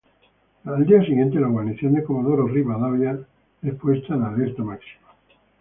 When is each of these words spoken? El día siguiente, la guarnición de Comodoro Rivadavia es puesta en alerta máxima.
El 0.65 0.83
día 0.87 0.99
siguiente, 1.05 1.39
la 1.39 1.45
guarnición 1.47 1.93
de 1.93 2.03
Comodoro 2.03 2.47
Rivadavia 2.47 3.19
es 3.61 3.75
puesta 3.75 4.15
en 4.15 4.23
alerta 4.23 4.63
máxima. 4.63 5.09